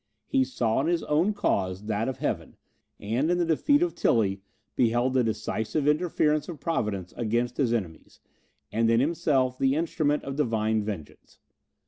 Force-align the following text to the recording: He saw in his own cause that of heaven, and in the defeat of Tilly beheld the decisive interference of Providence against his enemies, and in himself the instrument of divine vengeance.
He 0.25 0.43
saw 0.43 0.81
in 0.81 0.87
his 0.87 1.03
own 1.03 1.31
cause 1.35 1.83
that 1.85 2.07
of 2.09 2.17
heaven, 2.17 2.55
and 2.99 3.29
in 3.29 3.37
the 3.37 3.45
defeat 3.45 3.83
of 3.83 3.93
Tilly 3.93 4.41
beheld 4.75 5.13
the 5.13 5.23
decisive 5.23 5.87
interference 5.87 6.49
of 6.49 6.59
Providence 6.59 7.13
against 7.17 7.57
his 7.57 7.71
enemies, 7.71 8.19
and 8.71 8.89
in 8.89 8.99
himself 8.99 9.59
the 9.59 9.75
instrument 9.75 10.23
of 10.23 10.35
divine 10.37 10.81
vengeance. 10.81 11.37